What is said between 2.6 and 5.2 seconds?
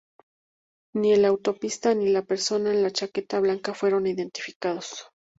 en la chaqueta blanca fueron identificados.